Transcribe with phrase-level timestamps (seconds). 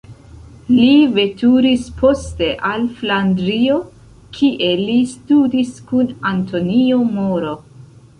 [0.75, 3.75] Li veturis poste al Flandrio,
[4.37, 7.53] kie li studis kun Antonio Moro.